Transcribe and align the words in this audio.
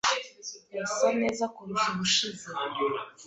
Yasa 0.77 1.07
neza 1.21 1.43
kurusha 1.55 1.87
ubushize. 1.93 2.47